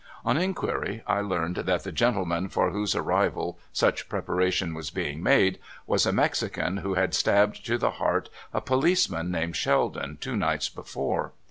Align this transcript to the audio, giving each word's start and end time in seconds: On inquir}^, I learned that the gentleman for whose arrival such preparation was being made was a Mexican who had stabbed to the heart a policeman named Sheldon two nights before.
On 0.25 0.35
inquir}^, 0.35 1.03
I 1.05 1.21
learned 1.21 1.57
that 1.57 1.83
the 1.83 1.91
gentleman 1.91 2.49
for 2.49 2.71
whose 2.71 2.95
arrival 2.95 3.59
such 3.71 4.09
preparation 4.09 4.73
was 4.73 4.89
being 4.89 5.21
made 5.21 5.59
was 5.85 6.07
a 6.07 6.11
Mexican 6.11 6.77
who 6.77 6.95
had 6.95 7.13
stabbed 7.13 7.63
to 7.67 7.77
the 7.77 7.91
heart 7.91 8.27
a 8.51 8.61
policeman 8.61 9.29
named 9.29 9.55
Sheldon 9.55 10.17
two 10.19 10.35
nights 10.35 10.69
before. 10.69 11.33